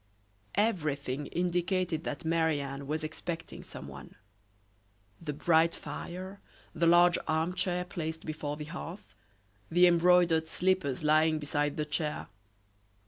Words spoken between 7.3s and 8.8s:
chair placed before the